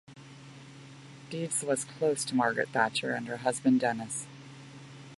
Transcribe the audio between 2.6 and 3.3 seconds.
Thatcher and